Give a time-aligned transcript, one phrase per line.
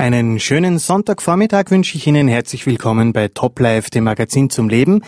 [0.00, 5.02] Einen schönen Sonntagvormittag wünsche ich Ihnen herzlich willkommen bei Top Life, dem Magazin zum Leben.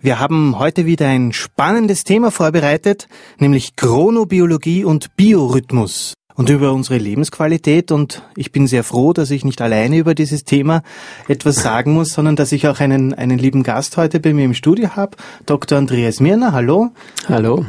[0.00, 3.06] Wir haben heute wieder ein spannendes Thema vorbereitet,
[3.36, 7.92] nämlich Chronobiologie und Biorhythmus und über unsere Lebensqualität.
[7.92, 10.84] Und ich bin sehr froh, dass ich nicht alleine über dieses Thema
[11.28, 14.54] etwas sagen muss, sondern dass ich auch einen, einen lieben Gast heute bei mir im
[14.54, 15.76] Studio habe, Dr.
[15.76, 16.52] Andreas Mirner.
[16.52, 16.92] Hallo.
[17.28, 17.66] Hallo.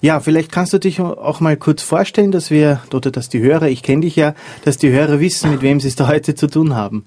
[0.00, 3.68] Ja, vielleicht kannst du dich auch mal kurz vorstellen, dass wir, oder dass die Hörer,
[3.68, 4.34] ich kenne dich ja,
[4.64, 7.04] dass die Hörer wissen, mit wem sie es da heute zu tun haben.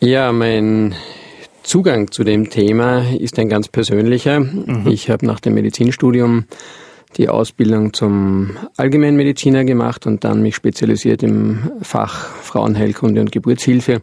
[0.00, 0.94] Ja, mein
[1.64, 4.38] Zugang zu dem Thema ist ein ganz persönlicher.
[4.38, 4.86] Mhm.
[4.86, 6.44] Ich habe nach dem Medizinstudium
[7.16, 14.00] die Ausbildung zum Allgemeinmediziner gemacht und dann mich spezialisiert im Fach Frauenheilkunde und Geburtshilfe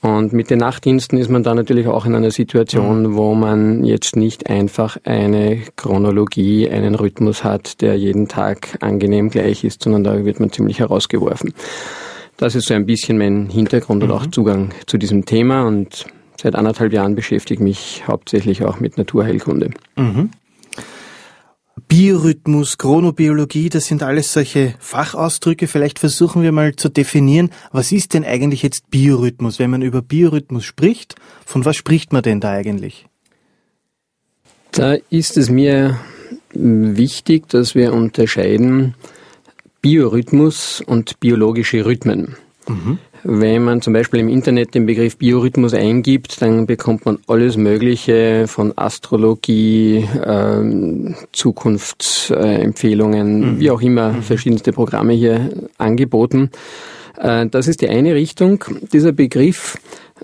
[0.00, 3.14] und mit den Nachtdiensten ist man da natürlich auch in einer Situation, mhm.
[3.16, 9.64] wo man jetzt nicht einfach eine Chronologie, einen Rhythmus hat, der jeden Tag angenehm gleich
[9.64, 11.52] ist, sondern da wird man ziemlich herausgeworfen.
[12.36, 14.10] Das ist so ein bisschen mein Hintergrund mhm.
[14.10, 14.32] und auch mhm.
[14.32, 16.06] Zugang zu diesem Thema und
[16.40, 19.70] seit anderthalb Jahren beschäftige ich mich hauptsächlich auch mit Naturheilkunde.
[19.96, 20.30] Mhm.
[21.78, 25.66] Biorhythmus, Chronobiologie, das sind alles solche Fachausdrücke.
[25.66, 29.58] Vielleicht versuchen wir mal zu definieren, was ist denn eigentlich jetzt Biorhythmus?
[29.58, 33.06] Wenn man über Biorhythmus spricht, von was spricht man denn da eigentlich?
[34.72, 35.98] Da ist es mir
[36.52, 38.94] wichtig, dass wir unterscheiden
[39.80, 42.36] Biorhythmus und biologische Rhythmen.
[42.66, 42.98] Mhm.
[43.24, 48.46] Wenn man zum Beispiel im Internet den Begriff Biorhythmus eingibt, dann bekommt man alles Mögliche
[48.46, 53.60] von Astrologie, äh, Zukunftsempfehlungen, mhm.
[53.60, 54.22] wie auch immer, mhm.
[54.22, 56.50] verschiedenste Programme hier angeboten.
[57.18, 58.64] Äh, das ist die eine Richtung.
[58.92, 59.78] Dieser Begriff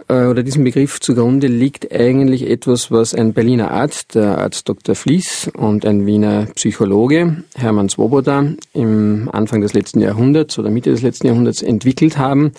[0.08, 4.94] äh, oder diesem Begriff zugrunde liegt eigentlich etwas, was ein Berliner Arzt, der Arzt Dr.
[4.94, 11.02] Fließ und ein Wiener Psychologe, Hermann Swoboda, im Anfang des letzten Jahrhunderts oder Mitte des
[11.02, 12.52] letzten Jahrhunderts entwickelt haben.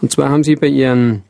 [0.00, 1.22] Und zwar haben sie bei ihren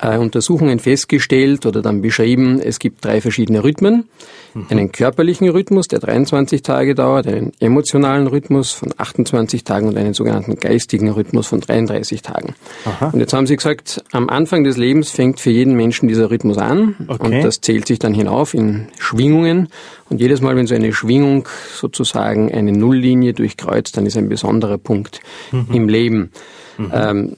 [0.00, 4.08] äh, Untersuchungen festgestellt oder dann beschrieben, es gibt drei verschiedene Rhythmen.
[4.54, 4.66] Mhm.
[4.70, 10.14] Einen körperlichen Rhythmus, der 23 Tage dauert, einen emotionalen Rhythmus von 28 Tagen und einen
[10.14, 12.54] sogenannten geistigen Rhythmus von 33 Tagen.
[12.84, 13.10] Aha.
[13.12, 16.58] Und jetzt haben sie gesagt, am Anfang des Lebens fängt für jeden Menschen dieser Rhythmus
[16.58, 17.24] an okay.
[17.24, 19.68] und das zählt sich dann hinauf in Schwingungen.
[20.08, 24.78] Und jedes Mal, wenn so eine Schwingung sozusagen eine Nulllinie durchkreuzt, dann ist ein besonderer
[24.78, 25.20] Punkt
[25.52, 25.66] mhm.
[25.72, 26.30] im Leben.
[26.78, 26.92] Mhm.
[26.94, 27.36] Ähm,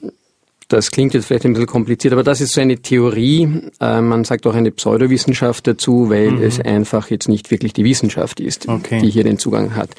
[0.71, 3.69] das klingt jetzt vielleicht ein bisschen kompliziert, aber das ist so eine Theorie.
[3.79, 6.43] Äh, man sagt auch eine Pseudowissenschaft dazu, weil mhm.
[6.43, 9.01] es einfach jetzt nicht wirklich die Wissenschaft ist, okay.
[9.01, 9.89] die hier den Zugang hat.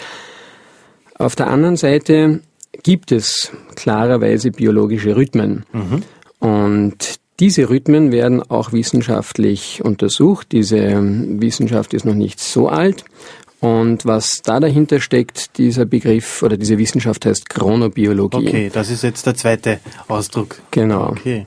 [1.18, 2.40] Auf der anderen Seite
[2.82, 5.64] gibt es klarerweise biologische Rhythmen.
[5.72, 6.02] Mhm.
[6.38, 10.52] Und diese Rhythmen werden auch wissenschaftlich untersucht.
[10.52, 11.00] Diese
[11.40, 13.04] Wissenschaft ist noch nicht so alt
[13.62, 18.48] und was da dahinter steckt, dieser Begriff oder diese Wissenschaft heißt Chronobiologie.
[18.48, 19.78] Okay, das ist jetzt der zweite
[20.08, 20.60] Ausdruck.
[20.72, 21.10] Genau.
[21.10, 21.46] Okay.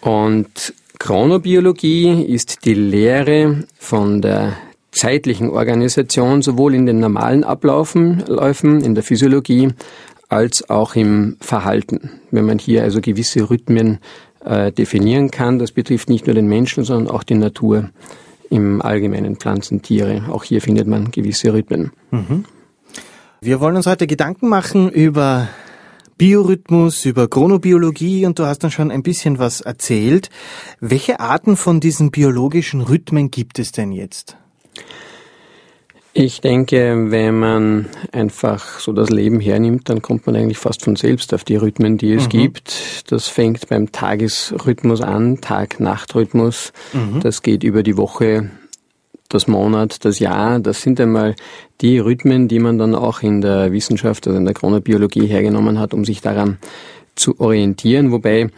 [0.00, 4.56] Und Chronobiologie ist die Lehre von der
[4.92, 9.70] zeitlichen Organisation sowohl in den normalen Abläufen, Läufen, in der Physiologie,
[10.28, 12.20] als auch im Verhalten.
[12.30, 13.98] Wenn man hier also gewisse Rhythmen
[14.44, 17.90] äh, definieren kann, das betrifft nicht nur den Menschen, sondern auch die Natur
[18.50, 20.24] im Allgemeinen Pflanzen, Tiere.
[20.30, 21.92] Auch hier findet man gewisse Rhythmen.
[22.10, 22.44] Mhm.
[23.40, 25.48] Wir wollen uns heute Gedanken machen über
[26.18, 30.30] Biorhythmus, über Chronobiologie und du hast dann schon ein bisschen was erzählt.
[30.80, 34.36] Welche Arten von diesen biologischen Rhythmen gibt es denn jetzt?
[36.14, 40.96] Ich denke, wenn man einfach so das Leben hernimmt, dann kommt man eigentlich fast von
[40.96, 42.28] selbst auf die Rhythmen, die es mhm.
[42.30, 43.12] gibt.
[43.12, 46.72] Das fängt beim Tagesrhythmus an, Tag-Nacht-Rhythmus.
[46.92, 47.20] Mhm.
[47.20, 48.50] Das geht über die Woche,
[49.28, 50.58] das Monat, das Jahr.
[50.58, 51.36] Das sind einmal
[51.80, 55.94] die Rhythmen, die man dann auch in der Wissenschaft, also in der Chronobiologie hergenommen hat,
[55.94, 56.58] um sich daran
[57.14, 58.10] zu orientieren.
[58.10, 58.48] Wobei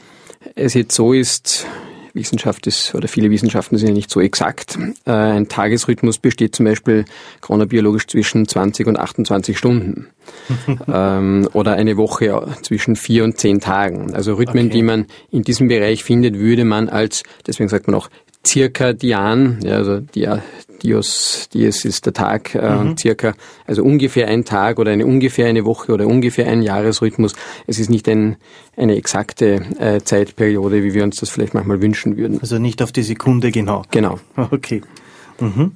[0.55, 1.67] es jetzt so ist,
[2.15, 4.79] Wissenschaft ist, oder viele Wissenschaften sind ja nicht so exakt.
[5.07, 7.05] Äh, ein Tagesrhythmus besteht zum Beispiel
[7.41, 10.09] chronobiologisch zwischen 20 und 28 Stunden.
[10.93, 14.15] ähm, oder eine Woche zwischen vier und zehn Tagen.
[14.15, 14.77] Also Rhythmen, okay.
[14.77, 18.09] die man in diesem Bereich findet, würde man als, deswegen sagt man auch
[18.43, 20.43] Zirkadian, ja, also Dia,
[20.83, 22.97] Dios, Dies ist der Tag, äh, mhm.
[22.97, 23.35] circa,
[23.67, 27.35] also ungefähr ein Tag oder eine ungefähr eine Woche oder ungefähr ein Jahresrhythmus.
[27.67, 28.37] Es ist nicht ein,
[28.77, 32.41] eine exakte äh, Zeitperiode, wie wir uns das vielleicht manchmal wünschen würden.
[32.41, 33.85] Also nicht auf die Sekunde genau.
[33.91, 34.19] Genau.
[34.51, 34.83] Okay.
[35.39, 35.73] Mhm.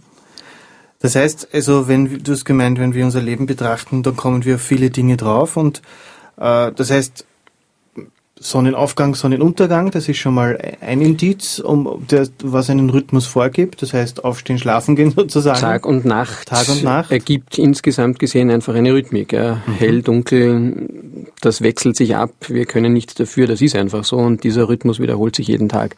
[1.01, 4.57] Das heißt, also wenn du hast gemeint, wenn wir unser Leben betrachten, dann kommen wir
[4.57, 5.83] auf viele Dinge drauf und
[6.39, 7.27] äh, das heißt,
[8.39, 13.81] Sonnenaufgang, Sonnenuntergang, das ist schon mal ein Indiz, um der, was einen Rhythmus vorgibt.
[13.81, 15.61] Das heißt, aufstehen, schlafen gehen sozusagen.
[15.61, 16.49] Tag und Nacht.
[16.49, 17.13] Tag und Nacht.
[17.13, 19.33] Ergibt insgesamt gesehen einfach eine Rhythmik.
[19.33, 19.63] Ja.
[19.67, 19.73] Mhm.
[19.75, 20.89] Hell, dunkel,
[21.41, 22.33] das wechselt sich ab.
[22.49, 23.47] Wir können nichts dafür.
[23.47, 24.17] Das ist einfach so.
[24.17, 25.95] Und dieser Rhythmus wiederholt sich jeden Tag.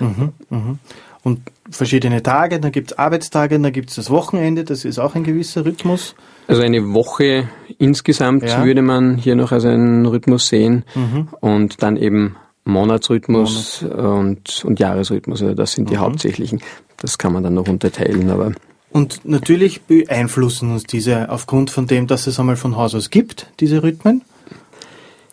[0.00, 0.78] Mhm, mh.
[1.22, 1.40] Und
[1.76, 5.24] verschiedene Tage, dann gibt es Arbeitstage, dann gibt es das Wochenende, das ist auch ein
[5.24, 6.14] gewisser Rhythmus.
[6.46, 7.48] Also eine Woche
[7.78, 8.64] insgesamt ja.
[8.64, 11.28] würde man hier noch als einen Rhythmus sehen mhm.
[11.40, 13.98] und dann eben Monatsrhythmus Monat.
[13.98, 15.42] und, und Jahresrhythmus.
[15.42, 16.00] Also das sind die mhm.
[16.00, 16.60] hauptsächlichen.
[16.98, 18.52] Das kann man dann noch unterteilen, aber.
[18.90, 23.48] Und natürlich beeinflussen uns diese aufgrund von dem, dass es einmal von Haus aus gibt,
[23.60, 24.22] diese Rhythmen.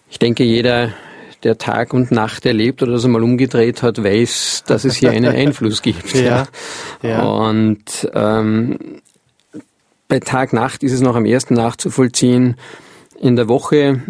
[0.10, 0.90] Ich denke, jeder,
[1.44, 5.26] der Tag und Nacht erlebt oder das einmal umgedreht hat, weiß, dass es hier einen
[5.36, 6.14] Einfluss gibt.
[6.14, 6.48] Ja,
[7.02, 7.24] ja.
[7.24, 8.78] Und ähm,
[10.08, 12.56] bei Tag-Nacht ist es noch am ersten nachzuvollziehen.
[13.20, 14.02] In der Woche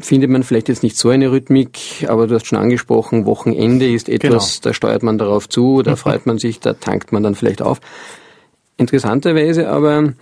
[0.00, 4.08] findet man vielleicht jetzt nicht so eine Rhythmik, aber du hast schon angesprochen, Wochenende ist
[4.08, 4.62] etwas, genau.
[4.62, 7.80] da steuert man darauf zu, da freut man sich, da tankt man dann vielleicht auf.
[8.76, 10.14] Interessanterweise aber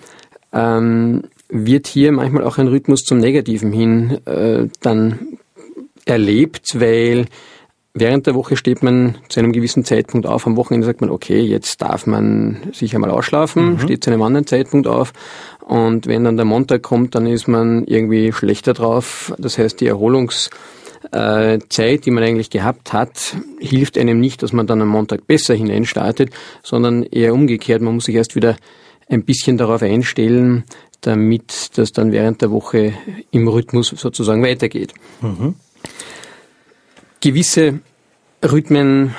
[0.52, 5.38] ähm, wird hier manchmal auch ein Rhythmus zum Negativen hin äh, dann
[6.06, 7.26] erlebt, weil
[7.98, 10.46] Während der Woche steht man zu einem gewissen Zeitpunkt auf.
[10.46, 13.78] Am Wochenende sagt man, okay, jetzt darf man sich einmal ausschlafen, mhm.
[13.78, 15.14] steht zu einem anderen Zeitpunkt auf.
[15.66, 19.32] Und wenn dann der Montag kommt, dann ist man irgendwie schlechter drauf.
[19.38, 20.50] Das heißt, die Erholungszeit,
[22.04, 26.28] die man eigentlich gehabt hat, hilft einem nicht, dass man dann am Montag besser hineinstartet,
[26.62, 27.80] sondern eher umgekehrt.
[27.80, 28.56] Man muss sich erst wieder
[29.08, 30.64] ein bisschen darauf einstellen,
[31.00, 32.92] damit das dann während der Woche
[33.30, 34.92] im Rhythmus sozusagen weitergeht.
[35.22, 35.54] Mhm.
[37.20, 37.80] Gewisse
[38.42, 39.14] Rhythmen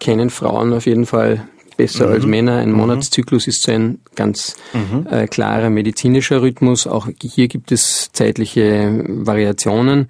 [0.00, 1.46] kennen Frauen auf jeden Fall
[1.76, 2.12] besser mhm.
[2.12, 2.56] als Männer.
[2.58, 2.78] Ein mhm.
[2.78, 5.06] Monatszyklus ist so ein ganz mhm.
[5.10, 6.86] äh, klarer medizinischer Rhythmus.
[6.86, 10.08] Auch hier gibt es zeitliche Variationen.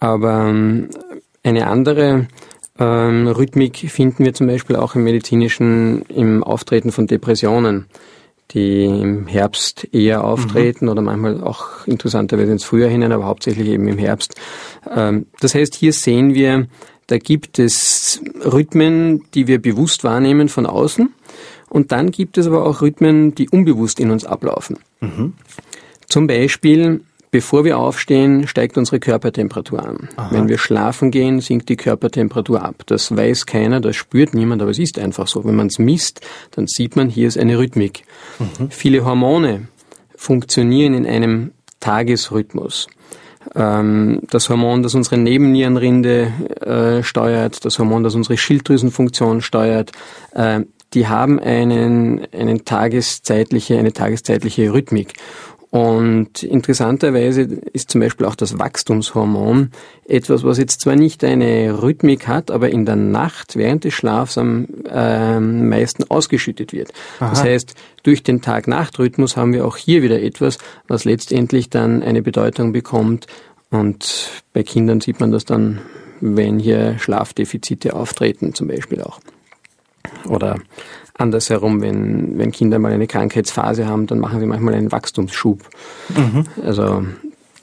[0.00, 0.90] Aber ähm,
[1.42, 2.28] eine andere
[2.78, 7.86] ähm, Rhythmik finden wir zum Beispiel auch im medizinischen, im Auftreten von Depressionen
[8.52, 10.90] die im Herbst eher auftreten mhm.
[10.90, 14.34] oder manchmal auch interessanterweise ins Frühjahr hinein, aber hauptsächlich eben im Herbst.
[14.90, 16.66] Ähm, das heißt, hier sehen wir,
[17.06, 21.12] da gibt es Rhythmen, die wir bewusst wahrnehmen von außen
[21.68, 24.78] und dann gibt es aber auch Rhythmen, die unbewusst in uns ablaufen.
[25.00, 25.34] Mhm.
[26.08, 30.08] Zum Beispiel Bevor wir aufstehen, steigt unsere Körpertemperatur an.
[30.16, 30.30] Aha.
[30.32, 32.84] Wenn wir schlafen gehen, sinkt die Körpertemperatur ab.
[32.86, 35.44] Das weiß keiner, das spürt niemand, aber es ist einfach so.
[35.44, 36.20] Wenn man es misst,
[36.52, 38.04] dann sieht man, hier ist eine Rhythmik.
[38.38, 38.70] Mhm.
[38.70, 39.68] Viele Hormone
[40.16, 42.88] funktionieren in einem Tagesrhythmus.
[43.54, 49.92] Ähm, das Hormon, das unsere Nebennierenrinde äh, steuert, das Hormon, das unsere Schilddrüsenfunktion steuert,
[50.32, 50.60] äh,
[50.94, 55.14] die haben einen, einen tageszeitliche, eine tageszeitliche Rhythmik.
[55.70, 59.70] Und interessanterweise ist zum Beispiel auch das Wachstumshormon
[60.06, 64.38] etwas, was jetzt zwar nicht eine Rhythmik hat, aber in der Nacht während des Schlafs
[64.38, 66.92] am äh, meisten ausgeschüttet wird.
[67.20, 67.30] Aha.
[67.30, 70.56] Das heißt, durch den Tag-Nacht-Rhythmus haben wir auch hier wieder etwas,
[70.86, 73.26] was letztendlich dann eine Bedeutung bekommt.
[73.70, 75.80] Und bei Kindern sieht man das dann,
[76.22, 79.20] wenn hier Schlafdefizite auftreten, zum Beispiel auch.
[80.26, 80.56] Oder
[81.18, 85.62] andersherum, wenn, wenn Kinder mal eine Krankheitsphase haben, dann machen sie manchmal einen Wachstumsschub.
[86.08, 86.44] Mhm.
[86.64, 87.04] Also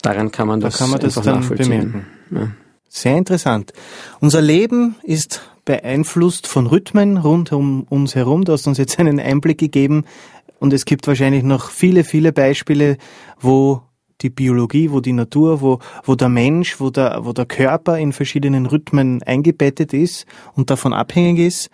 [0.01, 2.05] daran kann man das, da kann man das dann bemerken.
[2.31, 2.51] Ja.
[2.87, 3.73] Sehr interessant.
[4.19, 8.45] Unser Leben ist beeinflusst von Rhythmen rund um uns herum.
[8.45, 10.05] Du hast uns jetzt einen Einblick gegeben
[10.59, 12.97] und es gibt wahrscheinlich noch viele, viele Beispiele,
[13.39, 13.81] wo
[14.21, 18.13] die Biologie, wo die Natur, wo, wo der Mensch, wo der, wo der Körper in
[18.13, 21.69] verschiedenen Rhythmen eingebettet ist und davon abhängig ist.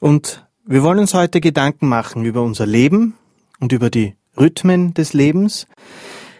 [0.00, 3.14] Und wir wollen uns heute Gedanken machen über unser Leben
[3.60, 5.68] und über die Rhythmen des Lebens.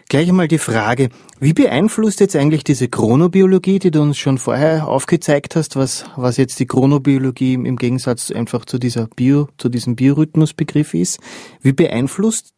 [0.09, 4.87] Gleich einmal die Frage, wie beeinflusst jetzt eigentlich diese Chronobiologie, die du uns schon vorher
[4.87, 9.95] aufgezeigt hast, was, was jetzt die Chronobiologie im Gegensatz einfach zu dieser Bio, zu diesem
[9.95, 11.19] Biorhythmusbegriff ist,
[11.61, 12.53] wie beeinflusst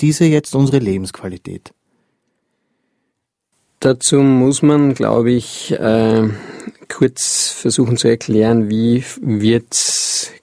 [0.00, 1.72] diese jetzt unsere Lebensqualität?
[3.80, 6.28] Dazu muss man, glaube ich, äh,
[6.90, 9.74] kurz versuchen zu erklären, wie wird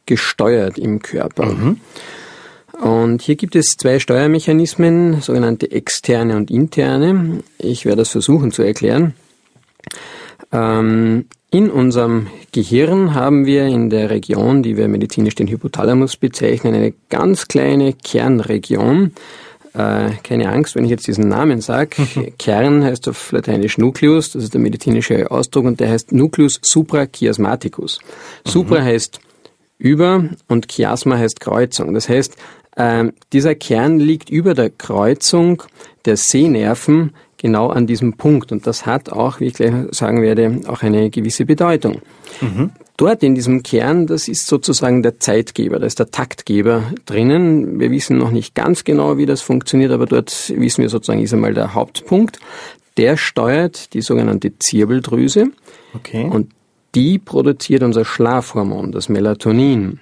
[0.05, 1.45] gesteuert im Körper.
[1.45, 1.79] Mhm.
[2.81, 7.39] Und hier gibt es zwei Steuermechanismen, sogenannte externe und interne.
[7.57, 9.13] Ich werde das versuchen zu erklären.
[10.51, 16.75] Ähm, in unserem Gehirn haben wir in der Region, die wir medizinisch den Hypothalamus bezeichnen,
[16.75, 19.13] eine ganz kleine Kernregion,
[19.77, 22.01] äh, keine Angst, wenn ich jetzt diesen Namen sage.
[22.15, 22.37] Mhm.
[22.37, 27.99] Kern heißt auf Lateinisch Nucleus, das ist der medizinische Ausdruck, und der heißt Nucleus suprachiasmaticus.
[27.99, 28.49] Mhm.
[28.49, 29.19] Supra heißt
[29.77, 31.93] über und Chiasma heißt Kreuzung.
[31.93, 32.35] Das heißt,
[32.75, 35.63] äh, dieser Kern liegt über der Kreuzung
[36.05, 38.51] der Sehnerven genau an diesem Punkt.
[38.51, 42.01] Und das hat auch, wie ich gleich sagen werde, auch eine gewisse Bedeutung.
[42.41, 42.71] Mhm.
[42.97, 47.79] Dort in diesem Kern, das ist sozusagen der Zeitgeber, da ist der Taktgeber drinnen.
[47.79, 51.31] Wir wissen noch nicht ganz genau, wie das funktioniert, aber dort wissen wir sozusagen, ist
[51.31, 52.39] einmal der Hauptpunkt.
[52.97, 55.51] Der steuert die sogenannte Zirbeldrüse.
[55.93, 56.25] Okay.
[56.25, 56.51] Und
[56.95, 59.99] die produziert unser Schlafhormon, das Melatonin.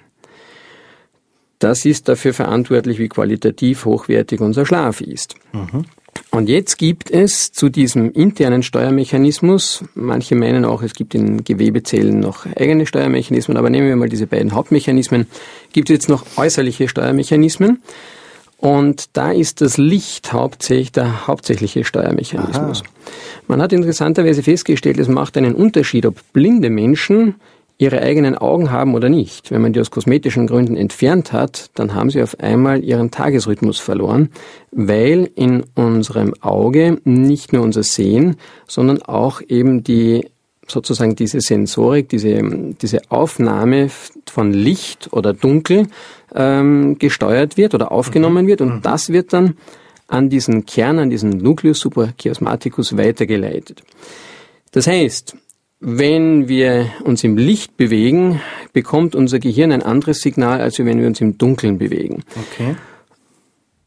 [1.58, 5.34] Das ist dafür verantwortlich, wie qualitativ hochwertig unser Schlaf ist.
[5.52, 5.84] Mhm.
[6.30, 12.20] Und jetzt gibt es zu diesem internen Steuermechanismus, manche meinen auch, es gibt in Gewebezellen
[12.20, 15.26] noch eigene Steuermechanismen, aber nehmen wir mal diese beiden Hauptmechanismen,
[15.72, 17.82] gibt es jetzt noch äußerliche Steuermechanismen.
[18.58, 22.82] Und da ist das Licht hauptsächlich der hauptsächliche Steuermechanismus.
[22.82, 22.90] Aha.
[23.48, 27.34] Man hat interessanterweise festgestellt, es macht einen Unterschied, ob blinde Menschen
[27.78, 29.50] ihre eigenen Augen haben oder nicht.
[29.50, 33.78] Wenn man die aus kosmetischen Gründen entfernt hat, dann haben sie auf einmal ihren Tagesrhythmus
[33.78, 34.30] verloren,
[34.70, 40.26] weil in unserem Auge nicht nur unser Sehen, sondern auch eben die
[40.68, 42.40] sozusagen diese Sensorik, diese,
[42.80, 43.88] diese Aufnahme
[44.28, 45.86] von Licht oder Dunkel
[46.34, 48.48] ähm, gesteuert wird oder aufgenommen mhm.
[48.48, 48.82] wird und mhm.
[48.82, 49.56] das wird dann
[50.08, 53.82] an diesen Kern, an diesen Nucleus suprachiasmaticus weitergeleitet.
[54.72, 55.36] Das heißt,
[55.80, 58.40] wenn wir uns im Licht bewegen,
[58.72, 62.24] bekommt unser Gehirn ein anderes Signal, als wenn wir uns im Dunkeln bewegen.
[62.34, 62.76] Okay.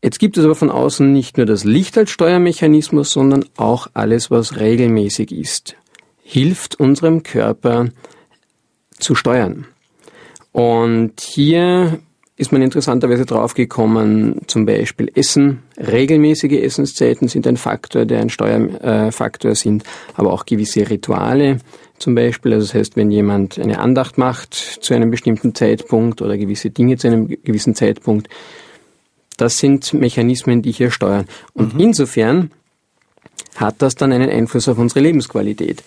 [0.01, 4.31] Jetzt gibt es aber von außen nicht nur das Licht als Steuermechanismus, sondern auch alles,
[4.31, 5.75] was regelmäßig ist,
[6.23, 7.89] hilft unserem Körper
[8.97, 9.65] zu steuern.
[10.51, 11.99] Und hier
[12.39, 15.59] ist man interessanterweise draufgekommen, zum Beispiel Essen.
[15.77, 21.57] Regelmäßige Essenszeiten sind ein Faktor, der ein Steuerfaktor sind, aber auch gewisse Rituale
[21.97, 22.53] zum Beispiel.
[22.53, 26.95] Also das heißt, wenn jemand eine Andacht macht zu einem bestimmten Zeitpunkt oder gewisse Dinge
[26.95, 28.29] zu einem gewissen Zeitpunkt,
[29.35, 31.27] das sind Mechanismen, die hier steuern.
[31.51, 31.79] Und mhm.
[31.81, 32.51] insofern
[33.57, 35.83] hat das dann einen Einfluss auf unsere Lebensqualität,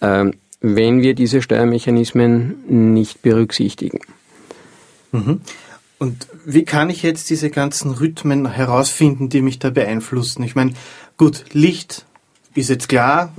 [0.00, 3.98] ähm, wenn wir diese Steuermechanismen nicht berücksichtigen.
[5.10, 5.40] Mhm.
[5.98, 10.42] Und wie kann ich jetzt diese ganzen Rhythmen herausfinden, die mich da beeinflussen?
[10.42, 10.74] Ich meine,
[11.16, 12.04] gut, Licht
[12.54, 13.32] ist jetzt klar,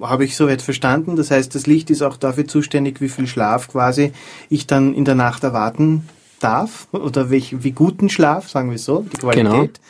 [0.00, 1.16] habe ich soweit verstanden.
[1.16, 4.12] Das heißt, das Licht ist auch dafür zuständig, wie viel Schlaf quasi
[4.50, 6.08] ich dann in der Nacht erwarten
[6.40, 9.80] darf oder welch, wie guten Schlaf, sagen wir so, die Qualität.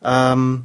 [0.00, 0.32] Genau.
[0.32, 0.64] Ähm,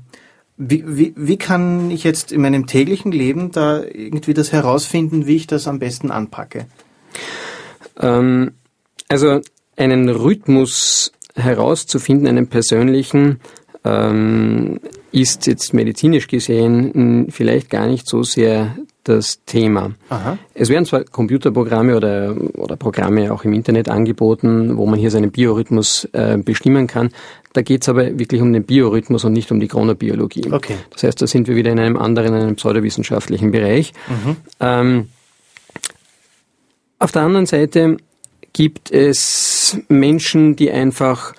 [0.58, 5.38] wie, wie, wie kann ich jetzt in meinem täglichen Leben da irgendwie das herausfinden, wie
[5.38, 6.68] ich das am besten anpacke?
[8.00, 8.52] Ähm,
[9.08, 9.42] also
[9.80, 13.40] einen Rhythmus herauszufinden, einen persönlichen,
[13.86, 14.80] ähm,
[15.12, 19.92] ist jetzt medizinisch gesehen vielleicht gar nicht so sehr das Thema.
[20.10, 20.38] Aha.
[20.54, 25.32] Es werden zwar Computerprogramme oder, oder Programme auch im Internet angeboten, wo man hier seinen
[25.32, 27.10] Biorhythmus äh, bestimmen kann.
[27.54, 30.52] Da geht es aber wirklich um den Biorhythmus und nicht um die Chronobiologie.
[30.52, 30.76] Okay.
[30.92, 33.94] Das heißt, da sind wir wieder in einem anderen, in einem pseudowissenschaftlichen Bereich.
[34.08, 34.36] Mhm.
[34.60, 35.10] Ähm,
[37.00, 37.98] auf der anderen Seite
[38.54, 41.34] gibt es Menschen, die einfach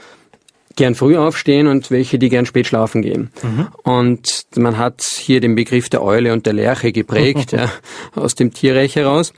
[0.76, 3.30] gern früh aufstehen und welche, die gern spät schlafen gehen.
[3.42, 3.68] Mhm.
[3.82, 7.70] Und man hat hier den Begriff der Eule und der Lerche geprägt, ja,
[8.14, 9.32] aus dem Tierreich heraus.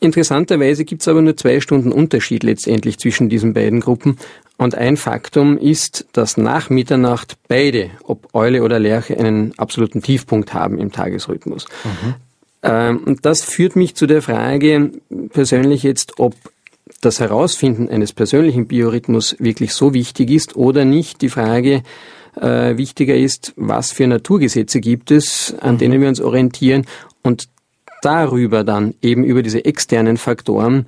[0.00, 4.18] Interessanterweise gibt es aber nur zwei Stunden Unterschied letztendlich zwischen diesen beiden Gruppen.
[4.58, 10.52] Und ein Faktum ist, dass nach Mitternacht beide, ob Eule oder Lerche, einen absoluten Tiefpunkt
[10.54, 11.66] haben im Tagesrhythmus.
[11.84, 12.14] Mhm.
[12.62, 14.92] Ähm, und das führt mich zu der Frage
[15.30, 16.34] persönlich jetzt, ob
[17.06, 21.22] das Herausfinden eines persönlichen Biorhythmus wirklich so wichtig ist oder nicht.
[21.22, 21.82] Die Frage
[22.34, 25.78] äh, wichtiger ist, was für Naturgesetze gibt es, an mhm.
[25.78, 26.84] denen wir uns orientieren
[27.22, 27.48] und
[28.02, 30.86] darüber dann eben über diese externen Faktoren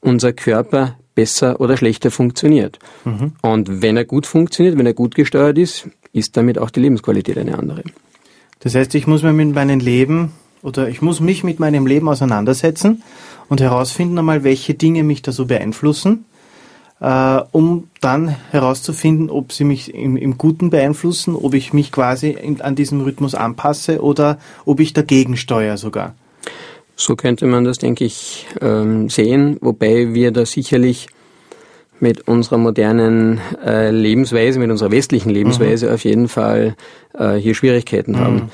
[0.00, 2.78] unser Körper besser oder schlechter funktioniert.
[3.04, 3.32] Mhm.
[3.42, 7.36] Und wenn er gut funktioniert, wenn er gut gesteuert ist, ist damit auch die Lebensqualität
[7.36, 7.82] eine andere.
[8.60, 12.08] Das heißt, ich muss mir mit meinem Leben oder ich muss mich mit meinem Leben
[12.08, 13.02] auseinandersetzen
[13.48, 16.24] und herausfinden einmal, welche Dinge mich da so beeinflussen,
[17.00, 22.30] äh, um dann herauszufinden, ob sie mich im, im Guten beeinflussen, ob ich mich quasi
[22.30, 26.14] in, an diesem Rhythmus anpasse oder ob ich dagegen steuere sogar.
[26.96, 31.06] So könnte man das, denke ich, ähm, sehen, wobei wir da sicherlich
[32.00, 35.94] mit unserer modernen äh, Lebensweise, mit unserer westlichen Lebensweise mhm.
[35.94, 36.76] auf jeden Fall
[37.16, 38.18] äh, hier Schwierigkeiten mhm.
[38.18, 38.50] haben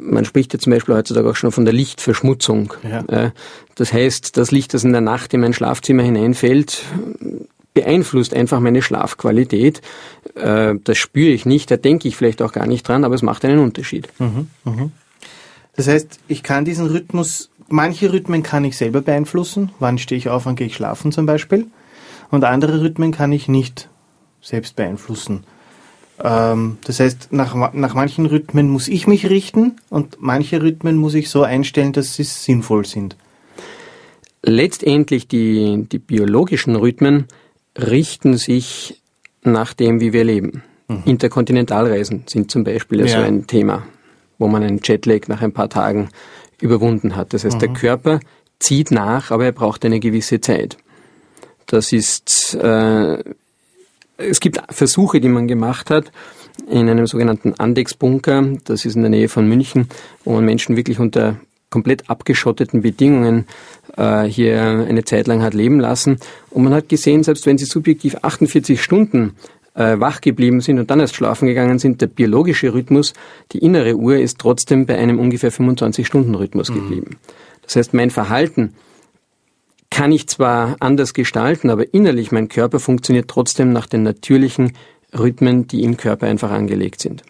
[0.00, 2.74] man spricht ja zum Beispiel heutzutage auch schon von der Lichtverschmutzung.
[2.82, 3.32] Ja.
[3.74, 6.82] Das heißt, das Licht, das in der Nacht in mein Schlafzimmer hineinfällt,
[7.74, 9.82] beeinflusst einfach meine Schlafqualität.
[10.36, 13.22] Äh, das spüre ich nicht, da denke ich vielleicht auch gar nicht dran, aber es
[13.22, 14.08] macht einen Unterschied.
[14.18, 14.92] Mhm, mhm.
[15.76, 19.72] Das heißt, ich kann diesen Rhythmus, manche Rhythmen kann ich selber beeinflussen.
[19.80, 21.66] Wann stehe ich auf, wann gehe ich schlafen zum Beispiel.
[22.30, 23.88] Und andere Rhythmen kann ich nicht
[24.40, 25.44] selbst beeinflussen.
[26.22, 31.14] Ähm, das heißt, nach, nach manchen Rhythmen muss ich mich richten und manche Rhythmen muss
[31.14, 33.16] ich so einstellen, dass sie sinnvoll sind.
[34.42, 37.26] Letztendlich die, die biologischen Rhythmen
[37.76, 39.00] richten sich
[39.42, 40.62] nach dem, wie wir leben.
[40.88, 41.02] Mhm.
[41.06, 43.08] Interkontinentalreisen sind zum Beispiel ja.
[43.08, 43.84] so ein Thema,
[44.38, 46.10] wo man einen Jetlag nach ein paar Tagen
[46.60, 47.32] überwunden hat.
[47.32, 47.60] Das heißt, mhm.
[47.60, 48.20] der Körper
[48.58, 50.76] zieht nach, aber er braucht eine gewisse Zeit.
[51.66, 53.18] Das ist, äh,
[54.16, 56.12] es gibt Versuche, die man gemacht hat,
[56.68, 59.88] in einem sogenannten Andex-Bunker, das ist in der Nähe von München,
[60.24, 61.36] wo man Menschen wirklich unter
[61.70, 63.46] komplett abgeschotteten Bedingungen
[63.96, 66.18] äh, hier eine Zeit lang hat leben lassen.
[66.50, 69.34] Und man hat gesehen, selbst wenn sie subjektiv 48 Stunden
[69.74, 73.12] äh, wach geblieben sind und dann erst schlafen gegangen sind, der biologische Rhythmus,
[73.50, 76.74] die innere Uhr ist trotzdem bei einem ungefähr 25-Stunden-Rhythmus mhm.
[76.74, 77.16] geblieben.
[77.62, 78.74] Das heißt, mein Verhalten
[79.94, 84.72] kann ich zwar anders gestalten, aber innerlich mein Körper funktioniert trotzdem nach den natürlichen
[85.16, 87.22] Rhythmen, die im Körper einfach angelegt sind.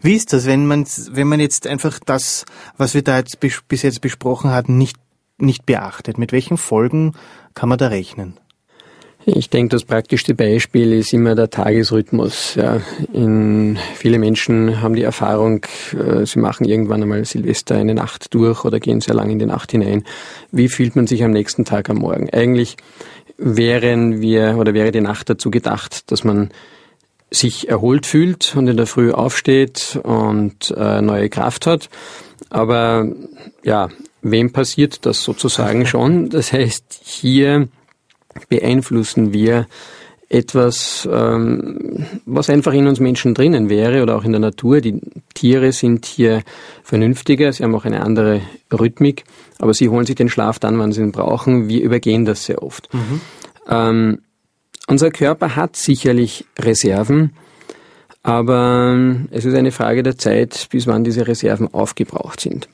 [0.00, 2.44] Wie ist das, wenn man, wenn man jetzt einfach das,
[2.76, 4.96] was wir da jetzt bis jetzt besprochen hatten, nicht,
[5.38, 6.18] nicht beachtet?
[6.18, 7.14] Mit welchen Folgen
[7.54, 8.38] kann man da rechnen?
[9.34, 12.54] Ich denke, das praktischste Beispiel ist immer der Tagesrhythmus.
[12.54, 12.80] Ja.
[13.12, 18.64] In, viele Menschen haben die Erfahrung, äh, sie machen irgendwann einmal Silvester eine Nacht durch
[18.64, 20.04] oder gehen sehr lang in die Nacht hinein.
[20.50, 22.30] Wie fühlt man sich am nächsten Tag am Morgen?
[22.30, 22.78] Eigentlich
[23.36, 26.48] wären wir oder wäre die Nacht dazu gedacht, dass man
[27.30, 31.90] sich erholt fühlt und in der Früh aufsteht und äh, neue Kraft hat.
[32.48, 33.06] Aber
[33.62, 33.90] ja,
[34.22, 36.30] wem passiert das sozusagen schon?
[36.30, 37.68] Das heißt, hier
[38.46, 39.66] beeinflussen wir
[40.30, 44.80] etwas, ähm, was einfach in uns Menschen drinnen wäre oder auch in der Natur.
[44.80, 45.00] Die
[45.32, 46.42] Tiere sind hier
[46.82, 49.24] vernünftiger, sie haben auch eine andere Rhythmik,
[49.58, 51.68] aber sie holen sich den Schlaf dann, wann sie ihn brauchen.
[51.68, 52.92] Wir übergehen das sehr oft.
[52.92, 53.20] Mhm.
[53.70, 54.18] Ähm,
[54.86, 57.32] unser Körper hat sicherlich Reserven,
[58.22, 62.68] aber es ist eine Frage der Zeit, bis wann diese Reserven aufgebraucht sind.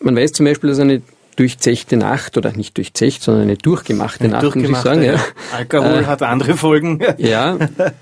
[0.00, 1.00] Man weiß zum Beispiel, dass eine
[1.36, 5.02] durchzechte Nacht oder nicht durchzecht, sondern eine durchgemachte eine Nacht, durchgemachte, muss ich sagen.
[5.02, 5.56] Ja.
[5.56, 7.00] Alkohol äh, hat andere Folgen.
[7.18, 7.58] ja,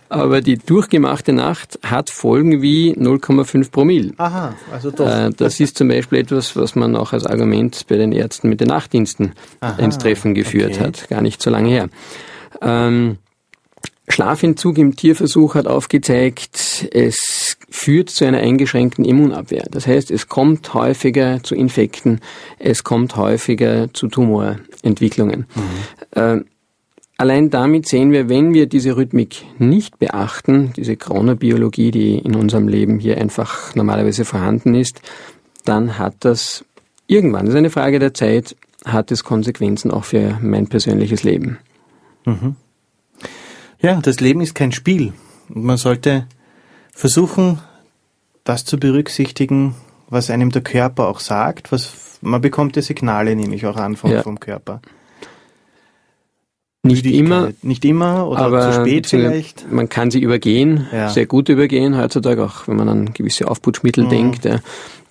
[0.09, 4.13] aber die durchgemachte Nacht hat Folgen wie 0,5 Promille.
[4.17, 5.07] Aha, also doch.
[5.07, 8.61] Äh, das ist zum Beispiel etwas, was man auch als Argument bei den Ärzten mit
[8.61, 10.85] den Nachtdiensten Aha, ins Treffen geführt okay.
[10.85, 11.89] hat, gar nicht so lange her.
[12.63, 13.19] Ähm,
[14.11, 19.67] Schlafentzug im Tierversuch hat aufgezeigt, es führt zu einer eingeschränkten Immunabwehr.
[19.71, 22.21] Das heißt, es kommt häufiger zu Infekten,
[22.59, 25.47] es kommt häufiger zu Tumorentwicklungen.
[25.55, 26.21] Mhm.
[26.21, 26.41] Äh,
[27.17, 32.69] allein damit sehen wir, wenn wir diese Rhythmik nicht beachten, diese Chronobiologie, die in unserem
[32.69, 35.01] Leben hier einfach normalerweise vorhanden ist,
[35.65, 36.65] dann hat das
[37.07, 41.59] irgendwann, das ist eine Frage der Zeit, hat es Konsequenzen auch für mein persönliches Leben.
[42.25, 42.57] Mhm.
[43.83, 45.13] Ja, das Leben ist kein Spiel.
[45.49, 46.27] Und man sollte
[46.93, 47.61] versuchen,
[48.45, 49.75] das zu berücksichtigen,
[50.09, 51.73] was einem der Körper auch sagt.
[51.73, 54.23] Was, man bekommt ja Signale, nehme ich auch an, vom, ja.
[54.23, 54.81] vom Körper.
[56.83, 57.51] Nicht immer.
[57.63, 59.71] Nicht immer oder aber zu spät vielleicht.
[59.71, 61.11] Man kann sie übergehen, ja.
[61.11, 64.09] sehr gut übergehen heutzutage, auch wenn man an gewisse Aufputschmittel mhm.
[64.09, 64.45] denkt.
[64.45, 64.63] Der,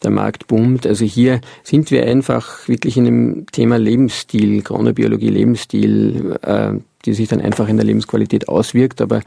[0.02, 0.88] der Markt boomt.
[0.88, 6.72] Also hier sind wir einfach wirklich in dem Thema Lebensstil, Chronobiologie, Lebensstil, äh,
[7.06, 9.02] die sich dann einfach in der Lebensqualität auswirkt.
[9.02, 9.22] Aber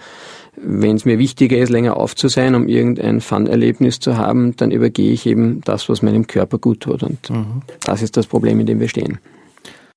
[0.57, 5.27] wenn es mir wichtiger ist, länger aufzusein, um irgendein Fun-Erlebnis zu haben, dann übergehe ich
[5.27, 7.03] eben das, was meinem Körper gut tut.
[7.03, 7.63] Und mhm.
[7.85, 9.19] das ist das Problem, in dem wir stehen.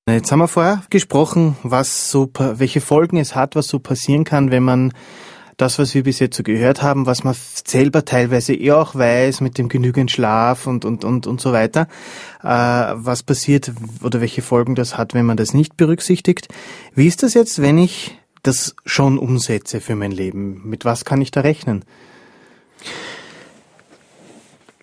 [0.08, 4.52] Jetzt haben wir vorher gesprochen, was so, welche Folgen es hat, was so passieren kann,
[4.52, 4.92] wenn man
[5.56, 9.40] das, was wir bis jetzt so gehört haben, was man selber teilweise eh auch weiß
[9.40, 11.88] mit dem genügend Schlaf und, und, und, und so weiter,
[12.40, 16.46] äh, was passiert oder welche Folgen das hat, wenn man das nicht berücksichtigt.
[16.94, 20.62] Wie ist das jetzt, wenn ich das schon umsetze für mein Leben?
[20.64, 21.84] Mit was kann ich da rechnen?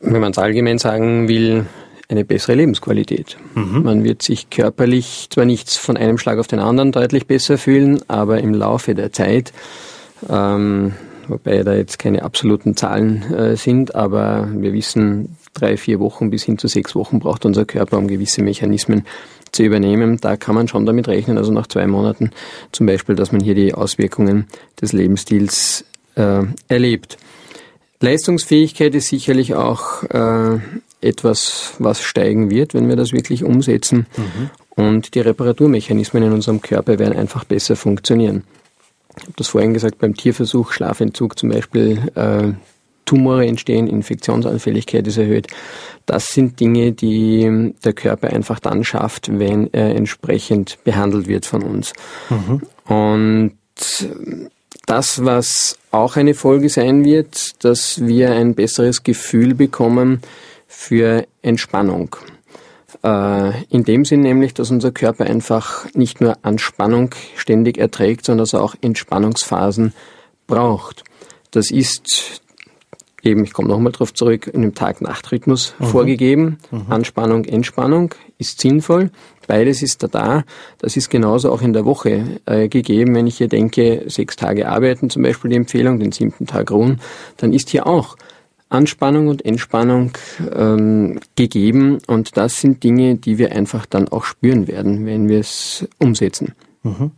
[0.01, 1.65] Wenn man es allgemein sagen will,
[2.09, 3.37] eine bessere Lebensqualität.
[3.55, 3.83] Mhm.
[3.83, 8.01] Man wird sich körperlich zwar nichts von einem Schlag auf den anderen deutlich besser fühlen,
[8.07, 9.53] aber im Laufe der Zeit,
[10.29, 10.93] ähm,
[11.27, 16.43] wobei da jetzt keine absoluten Zahlen äh, sind, aber wir wissen, drei, vier Wochen bis
[16.43, 19.05] hin zu sechs Wochen braucht unser Körper, um gewisse Mechanismen
[19.51, 20.17] zu übernehmen.
[20.19, 22.31] Da kann man schon damit rechnen, also nach zwei Monaten
[22.71, 24.47] zum Beispiel, dass man hier die Auswirkungen
[24.81, 25.85] des Lebensstils
[26.15, 27.17] äh, erlebt.
[27.99, 30.59] Leistungsfähigkeit ist sicherlich auch äh,
[31.03, 34.07] etwas, was steigen wird, wenn wir das wirklich umsetzen.
[34.17, 34.49] Mhm.
[34.75, 38.43] Und die Reparaturmechanismen in unserem Körper werden einfach besser funktionieren.
[39.17, 42.53] Ich habe das vorhin gesagt, beim Tierversuch, Schlafentzug zum Beispiel, äh,
[43.05, 45.47] Tumore entstehen, Infektionsanfälligkeit ist erhöht.
[46.05, 51.63] Das sind Dinge, die der Körper einfach dann schafft, wenn er entsprechend behandelt wird von
[51.63, 51.93] uns.
[52.29, 52.61] Mhm.
[52.91, 53.53] Und
[54.85, 60.21] das, was auch eine Folge sein wird, dass wir ein besseres Gefühl bekommen
[60.75, 62.15] für Entspannung.
[63.03, 68.43] Äh, in dem Sinn nämlich, dass unser Körper einfach nicht nur Anspannung ständig erträgt, sondern
[68.43, 69.93] dass er auch Entspannungsphasen
[70.47, 71.03] braucht.
[71.51, 72.41] Das ist
[73.21, 75.85] eben, ich komme nochmal darauf zurück, in dem Tag-Nacht-Rhythmus mhm.
[75.85, 76.57] vorgegeben.
[76.71, 76.85] Mhm.
[76.89, 79.11] Anspannung, Entspannung ist sinnvoll.
[79.47, 80.43] Beides ist da da.
[80.79, 83.15] Das ist genauso auch in der Woche äh, gegeben.
[83.15, 86.99] Wenn ich hier denke, sechs Tage arbeiten, zum Beispiel die Empfehlung, den siebten Tag ruhen,
[87.37, 88.17] dann ist hier auch
[88.73, 90.11] Anspannung und Entspannung
[90.53, 91.99] ähm, gegeben.
[92.07, 96.53] Und das sind Dinge, die wir einfach dann auch spüren werden, wenn wir es umsetzen.
[96.83, 97.11] Mhm.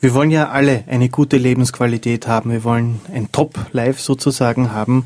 [0.00, 2.50] Wir wollen ja alle eine gute Lebensqualität haben.
[2.50, 5.04] Wir wollen ein Top-Life sozusagen haben.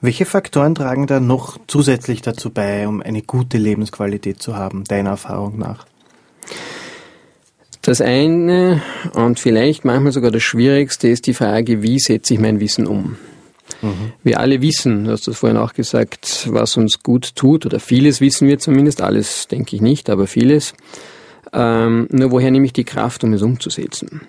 [0.00, 5.10] Welche Faktoren tragen da noch zusätzlich dazu bei, um eine gute Lebensqualität zu haben, deiner
[5.10, 5.86] Erfahrung nach?
[7.82, 8.80] Das eine
[9.14, 13.16] und vielleicht manchmal sogar das Schwierigste ist die Frage, wie setze ich mein Wissen um?
[13.82, 14.12] Mhm.
[14.22, 18.20] Wir alle wissen, du hast das vorhin auch gesagt, was uns gut tut, oder vieles
[18.20, 20.74] wissen wir zumindest, alles denke ich nicht, aber vieles.
[21.52, 24.22] Ähm, nur woher nehme ich die Kraft, um es umzusetzen?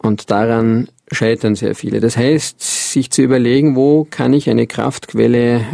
[0.00, 2.00] Und daran scheitern sehr viele.
[2.00, 5.64] Das heißt, sich zu überlegen, wo kann ich eine Kraftquelle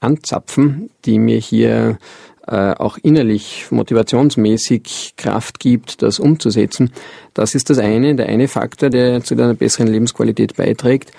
[0.00, 1.98] anzapfen, die mir hier
[2.46, 6.92] äh, auch innerlich motivationsmäßig Kraft gibt, das umzusetzen.
[7.32, 11.12] Das ist das eine, der eine Faktor, der zu einer besseren Lebensqualität beiträgt.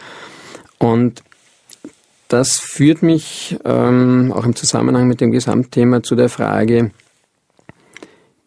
[0.77, 1.23] Und
[2.35, 6.91] das führt mich ähm, auch im Zusammenhang mit dem Gesamtthema zu der Frage,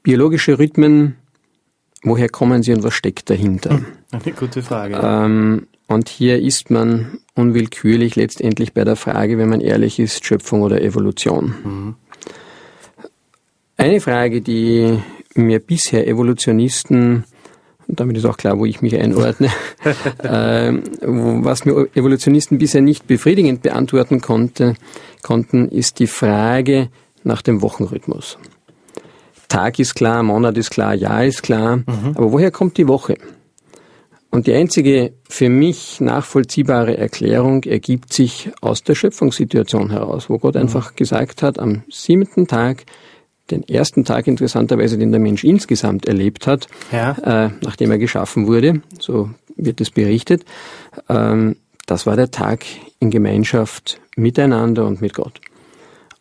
[0.02, 1.16] biologische Rhythmen,
[2.02, 3.70] woher kommen sie und was steckt dahinter?
[3.70, 5.00] Hm, eine gute Frage.
[5.02, 10.60] Ähm, und hier ist man unwillkürlich letztendlich bei der Frage, wenn man ehrlich ist, Schöpfung
[10.60, 11.54] oder Evolution.
[11.64, 11.94] Mhm.
[13.78, 14.98] Eine Frage, die
[15.34, 17.24] mir bisher Evolutionisten,
[17.88, 19.48] und damit ist auch klar, wo ich mich einordne,
[20.22, 24.74] äh, was mir Evolutionisten bisher nicht befriedigend beantworten konnte,
[25.22, 26.90] konnten, ist die Frage
[27.24, 28.38] nach dem Wochenrhythmus.
[29.48, 31.78] Tag ist klar, Monat ist klar, Jahr ist klar.
[31.78, 32.12] Mhm.
[32.14, 33.16] Aber woher kommt die Woche?
[34.30, 40.54] Und die einzige für mich nachvollziehbare Erklärung ergibt sich aus der Schöpfungssituation heraus, wo Gott
[40.54, 40.62] mhm.
[40.62, 42.84] einfach gesagt hat, am siebten Tag,
[43.50, 47.46] den ersten Tag interessanterweise, den der Mensch insgesamt erlebt hat, ja.
[47.46, 50.44] äh, nachdem er geschaffen wurde, so wird es berichtet,
[51.08, 51.56] ähm,
[51.86, 52.64] das war der Tag
[53.00, 55.40] in Gemeinschaft miteinander und mit Gott.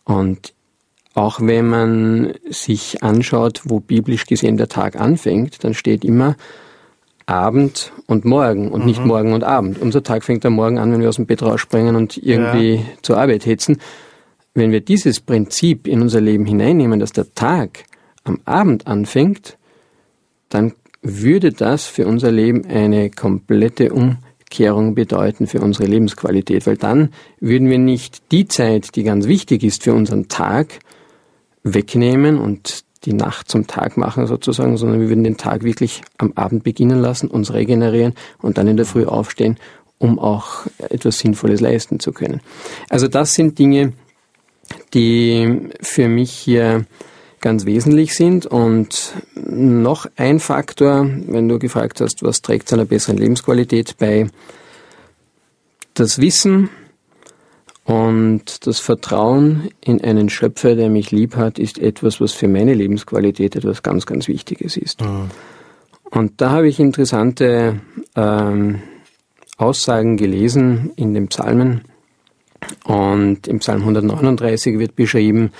[0.05, 0.53] Und
[1.13, 6.35] auch wenn man sich anschaut, wo biblisch gesehen der Tag anfängt, dann steht immer
[7.25, 8.85] Abend und Morgen und mhm.
[8.85, 9.79] nicht Morgen und Abend.
[9.79, 12.81] Unser Tag fängt am Morgen an, wenn wir aus dem Bett rausspringen und irgendwie ja.
[13.01, 13.79] zur Arbeit hetzen.
[14.57, 17.83] Wenn wir dieses Prinzip in unser Leben hineinnehmen, dass der Tag
[18.23, 19.55] am Abend anfängt,
[20.49, 27.11] dann würde das für unser Leben eine komplette Umkehrung bedeuten für unsere Lebensqualität, weil dann
[27.39, 30.79] würden wir nicht die Zeit, die ganz wichtig ist für unseren Tag,
[31.61, 36.33] wegnehmen und die Nacht zum Tag machen sozusagen, sondern wir würden den Tag wirklich am
[36.33, 39.57] Abend beginnen lassen, uns regenerieren und dann in der Früh aufstehen,
[39.99, 42.41] um auch etwas Sinnvolles leisten zu können.
[42.89, 43.93] Also das sind Dinge,
[44.93, 46.85] die für mich hier
[47.39, 48.45] ganz wesentlich sind.
[48.45, 54.27] Und noch ein Faktor, wenn du gefragt hast, was trägt zu einer besseren Lebensqualität bei,
[55.93, 56.69] das Wissen,
[57.87, 62.73] und das Vertrauen in einen Schöpfer, der mich lieb hat, ist etwas, was für meine
[62.73, 64.99] Lebensqualität etwas ganz, ganz Wichtiges ist.
[65.01, 65.31] Mhm.
[66.03, 67.79] Und da habe ich interessante
[68.17, 68.81] ähm,
[69.55, 71.85] Aussagen gelesen in den Psalmen.
[72.83, 75.51] Und im Psalm 139 wird beschrieben,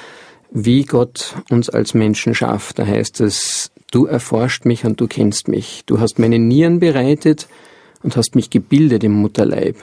[0.51, 2.79] wie Gott uns als Menschen schafft.
[2.79, 5.83] Da heißt es, du erforscht mich und du kennst mich.
[5.85, 7.47] Du hast meine Nieren bereitet
[8.03, 9.77] und hast mich gebildet im Mutterleib.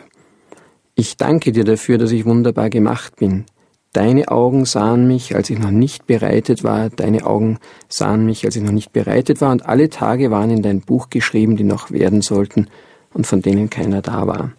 [0.95, 3.45] Ich danke dir dafür, dass ich wunderbar gemacht bin.
[3.93, 8.57] Deine Augen sahen mich, als ich noch nicht bereitet war, deine Augen sahen mich, als
[8.57, 11.93] ich noch nicht bereitet war, und alle Tage waren in dein Buch geschrieben, die noch
[11.93, 12.67] werden sollten
[13.13, 14.53] und von denen keiner da war.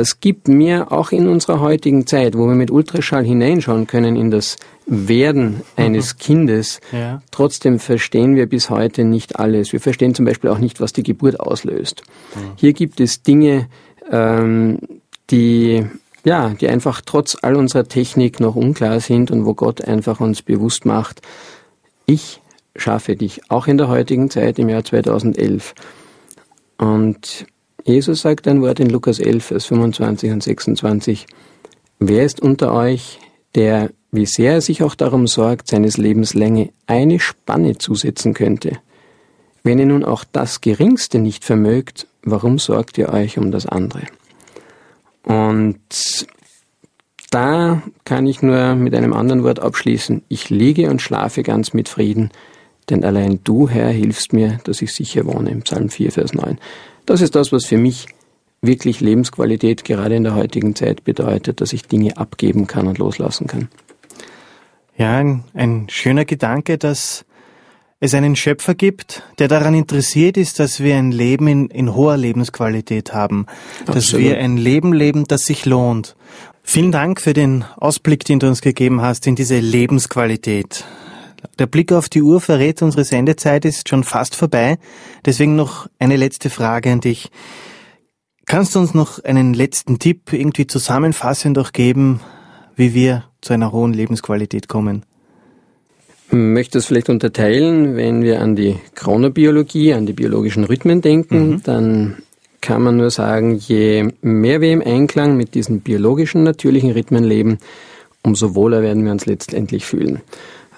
[0.00, 4.30] Das gibt mir auch in unserer heutigen Zeit, wo wir mit Ultraschall hineinschauen können in
[4.30, 6.18] das Werden eines mhm.
[6.18, 7.20] Kindes, ja.
[7.30, 9.74] trotzdem verstehen wir bis heute nicht alles.
[9.74, 12.02] Wir verstehen zum Beispiel auch nicht, was die Geburt auslöst.
[12.34, 12.40] Mhm.
[12.56, 13.68] Hier gibt es Dinge,
[14.10, 14.78] ähm,
[15.28, 15.84] die
[16.24, 20.40] ja, die einfach trotz all unserer Technik noch unklar sind und wo Gott einfach uns
[20.40, 21.20] bewusst macht,
[22.06, 22.40] ich
[22.74, 25.74] schaffe dich, auch in der heutigen Zeit im Jahr 2011.
[26.78, 27.44] Und
[27.90, 31.26] Jesus sagt ein Wort in Lukas 11, Vers 25 und 26,
[31.98, 33.18] wer ist unter euch,
[33.56, 38.78] der, wie sehr er sich auch darum sorgt, seines Lebens Länge eine Spanne zusetzen könnte?
[39.64, 44.02] Wenn ihr nun auch das Geringste nicht vermögt, warum sorgt ihr euch um das andere?
[45.24, 45.80] Und
[47.32, 50.22] da kann ich nur mit einem anderen Wort abschließen.
[50.28, 52.30] Ich liege und schlafe ganz mit Frieden,
[52.88, 55.56] denn allein du, Herr, hilfst mir, dass ich sicher wohne.
[55.56, 56.56] Psalm 4, Vers 9.
[57.10, 58.06] Das ist das, was für mich
[58.62, 63.48] wirklich Lebensqualität gerade in der heutigen Zeit bedeutet, dass ich Dinge abgeben kann und loslassen
[63.48, 63.68] kann.
[64.96, 67.24] Ja, ein, ein schöner Gedanke, dass
[67.98, 72.16] es einen Schöpfer gibt, der daran interessiert ist, dass wir ein Leben in, in hoher
[72.16, 73.46] Lebensqualität haben,
[73.80, 73.96] Absolut.
[73.96, 76.14] dass wir ein Leben leben, das sich lohnt.
[76.62, 80.84] Vielen Dank für den Ausblick, den du uns gegeben hast in diese Lebensqualität.
[81.58, 84.78] Der Blick auf die Uhr verrät, unsere Sendezeit ist schon fast vorbei.
[85.24, 87.30] Deswegen noch eine letzte Frage an dich.
[88.46, 92.20] Kannst du uns noch einen letzten Tipp irgendwie zusammenfassend auch geben,
[92.76, 95.04] wie wir zu einer hohen Lebensqualität kommen?
[96.32, 101.62] möchte es vielleicht unterteilen, wenn wir an die Chronobiologie, an die biologischen Rhythmen denken, mhm.
[101.64, 102.16] dann
[102.60, 107.58] kann man nur sagen, je mehr wir im Einklang mit diesen biologischen, natürlichen Rhythmen leben,
[108.22, 110.20] umso wohler werden wir uns letztendlich fühlen.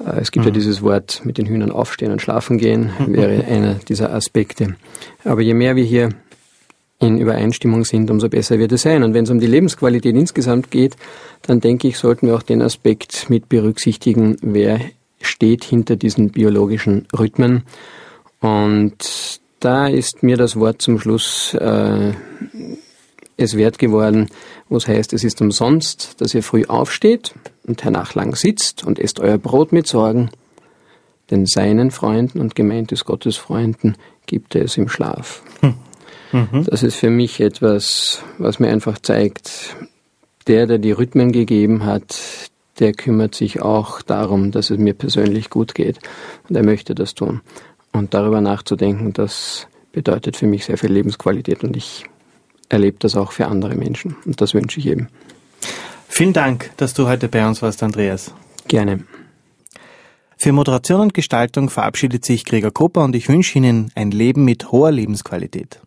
[0.06, 0.50] Äh, es gibt mhm.
[0.50, 4.76] ja dieses Wort mit den Hühnern aufstehen und schlafen gehen, wäre einer dieser Aspekte.
[5.24, 6.10] Aber je mehr wir hier
[6.98, 9.02] in Übereinstimmung sind, umso besser wird es sein.
[9.02, 10.96] Und wenn es um die Lebensqualität insgesamt geht,
[11.42, 14.80] dann denke ich, sollten wir auch den Aspekt mit berücksichtigen, wer
[15.20, 17.64] steht hinter diesen biologischen Rhythmen.
[18.40, 22.12] Und da ist mir das Wort zum Schluss äh,
[23.36, 24.28] es wert geworden,
[24.72, 27.34] wo es heißt, es ist umsonst, dass ihr früh aufsteht
[27.66, 30.30] und hernach lang sitzt und esst euer Brot mit Sorgen,
[31.30, 35.42] denn seinen Freunden und gemeint ist Gottes Freunden gibt er es im Schlaf.
[35.60, 35.74] Hm.
[36.32, 36.64] Mhm.
[36.64, 39.76] Das ist für mich etwas, was mir einfach zeigt,
[40.46, 42.18] der, der die Rhythmen gegeben hat,
[42.78, 45.98] der kümmert sich auch darum, dass es mir persönlich gut geht.
[46.48, 47.42] Und er möchte das tun.
[47.92, 52.06] Und darüber nachzudenken, das bedeutet für mich sehr viel Lebensqualität und ich
[52.72, 54.16] erlebe das auch für andere Menschen.
[54.24, 55.08] Und das wünsche ich eben.
[56.08, 58.34] Vielen Dank, dass du heute bei uns warst, Andreas.
[58.66, 59.04] Gerne.
[60.38, 64.72] Für Moderation und Gestaltung verabschiedet sich Gregor Kopper und ich wünsche Ihnen ein Leben mit
[64.72, 65.80] hoher Lebensqualität.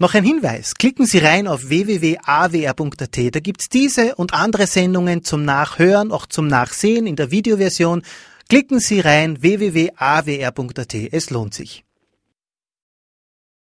[0.00, 0.74] Noch ein Hinweis.
[0.76, 3.34] Klicken Sie rein auf www.awr.at.
[3.34, 8.02] Da gibt's diese und andere Sendungen zum Nachhören, auch zum Nachsehen in der Videoversion.
[8.48, 10.94] Klicken Sie rein www.awr.at.
[10.94, 11.84] Es lohnt sich.